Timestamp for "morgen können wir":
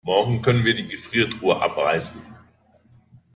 0.03-0.73